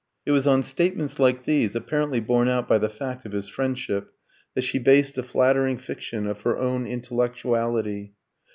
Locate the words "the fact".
2.79-3.23